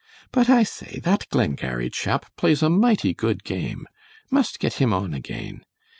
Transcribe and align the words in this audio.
But 0.31 0.49
I 0.49 0.63
say, 0.63 0.99
that 1.03 1.29
Glengarry 1.29 1.91
chap 1.91 2.35
plays 2.35 2.63
a 2.63 2.71
mighty 2.71 3.13
good 3.13 3.43
game. 3.43 3.85
Must 4.31 4.57
get 4.59 4.73
him 4.81 4.93
on 4.93 5.13
again. 5.13 5.63